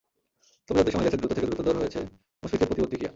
তবে 0.69 0.77
যতই 0.79 0.91
সময় 0.91 1.05
গেছে, 1.05 1.17
দ্রুত 1.17 1.31
থেকে 1.33 1.47
দ্রুততর 1.47 1.75
হয়েছে 1.77 1.99
মুশফিকের 2.43 2.67
প্রতিবর্তী 2.67 2.95
ক্রিয়া। 2.95 3.09